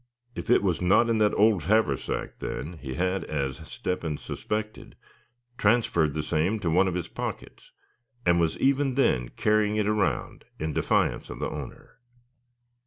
[0.33, 4.95] If it was not in that old haversack then, he had, as Step hen suspected,
[5.59, 7.69] transferred the same to one of his pockets;
[8.25, 11.99] and was even then carrying it around, in defiance of the owner.